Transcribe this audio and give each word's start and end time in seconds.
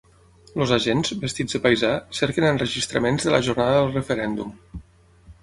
Els 0.63 0.71
agents, 0.77 1.11
vestits 1.25 1.57
de 1.57 1.61
paisà, 1.65 1.91
cerquen 2.21 2.47
enregistraments 2.53 3.29
de 3.29 3.35
la 3.35 3.43
jornada 3.51 3.77
del 3.79 3.93
referèndum. 4.01 4.59